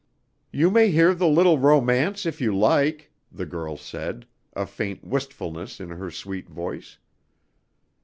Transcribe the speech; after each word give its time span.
"You 0.51 0.71
may 0.71 0.89
hear 0.89 1.13
the 1.13 1.27
little 1.27 1.59
romance 1.59 2.25
if 2.25 2.41
you 2.41 2.57
like," 2.57 3.11
the 3.31 3.45
girl 3.45 3.77
said, 3.77 4.25
a 4.53 4.65
faint 4.65 5.03
wistfulness 5.05 5.79
in 5.79 5.89
her 5.89 6.09
sweet 6.09 6.49
voice. 6.49 6.97